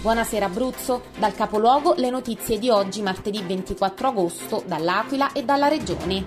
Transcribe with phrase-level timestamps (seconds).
[0.00, 6.24] Buonasera Abruzzo, dal capoluogo le notizie di oggi martedì 24 agosto dall'Aquila e dalla Regione.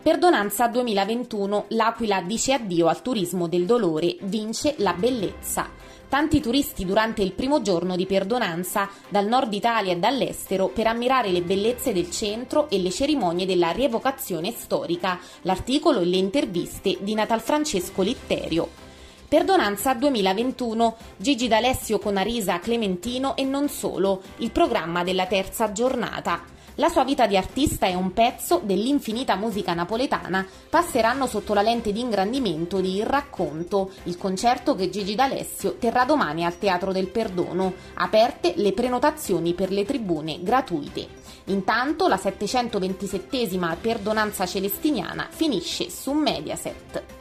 [0.00, 5.68] Perdonanza 2021, l'Aquila dice addio al turismo del dolore, vince la bellezza.
[6.08, 11.30] Tanti turisti durante il primo giorno di perdonanza dal nord Italia e dall'estero per ammirare
[11.30, 17.14] le bellezze del centro e le cerimonie della rievocazione storica, l'articolo e le interviste di
[17.14, 18.89] Natal Francesco Litterio.
[19.30, 26.42] Perdonanza 2021, Gigi D'Alessio con Arisa Clementino e non solo, il programma della terza giornata.
[26.74, 30.44] La sua vita di artista è un pezzo dell'infinita musica napoletana.
[30.68, 36.04] Passeranno sotto la lente di ingrandimento di Il Racconto, il concerto che Gigi D'Alessio terrà
[36.04, 37.72] domani al Teatro del Perdono.
[37.94, 41.06] Aperte le prenotazioni per le tribune gratuite.
[41.44, 47.18] Intanto la 727esima Perdonanza Celestiniana finisce su Mediaset.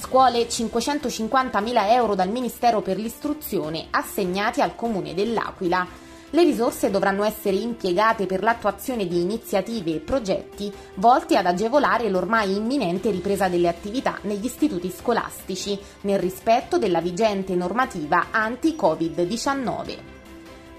[0.00, 5.86] Scuole 550.000 euro dal Ministero per l'Istruzione assegnati al Comune dell'Aquila.
[6.30, 12.54] Le risorse dovranno essere impiegate per l'attuazione di iniziative e progetti volti ad agevolare l'ormai
[12.54, 20.17] imminente ripresa delle attività negli istituti scolastici, nel rispetto della vigente normativa anti-Covid-19.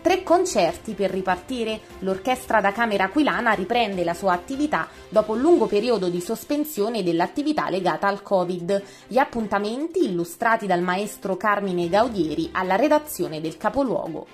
[0.01, 1.81] Tre concerti per ripartire.
[1.99, 7.69] L'Orchestra da Camera Aquilana riprende la sua attività dopo un lungo periodo di sospensione dell'attività
[7.69, 8.81] legata al Covid.
[9.07, 14.25] Gli appuntamenti illustrati dal maestro Carmine Gaudieri alla redazione del capoluogo.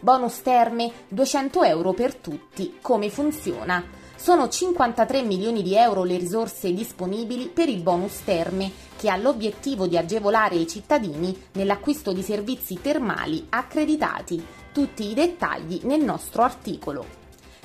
[0.00, 2.76] Bonus terme, 200 euro per tutti.
[2.82, 3.99] Come funziona?
[4.22, 9.86] Sono 53 milioni di euro le risorse disponibili per il bonus terme, che ha l'obiettivo
[9.86, 14.44] di agevolare i cittadini nell'acquisto di servizi termali accreditati.
[14.74, 17.06] Tutti i dettagli nel nostro articolo.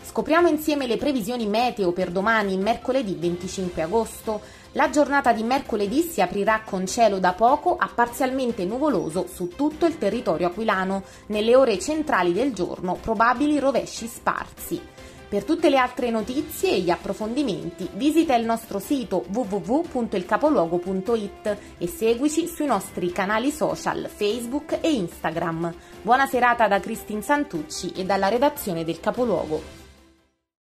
[0.01, 4.39] Scopriamo insieme le previsioni meteo per domani, mercoledì 25 agosto.
[4.71, 9.85] La giornata di mercoledì si aprirà con cielo da poco a parzialmente nuvoloso su tutto
[9.85, 11.03] il territorio aquilano.
[11.25, 14.93] Nelle ore centrali del giorno probabili rovesci sparsi.
[15.35, 22.47] Per tutte le altre notizie e gli approfondimenti visita il nostro sito www.ilcapoluogo.it e seguici
[22.47, 25.75] sui nostri canali social Facebook e Instagram.
[26.01, 29.84] Buona serata da Cristin Santucci e dalla redazione del Capoluogo.